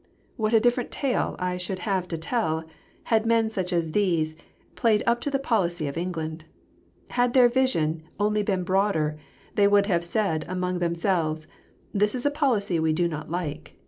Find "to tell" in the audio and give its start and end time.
2.07-2.63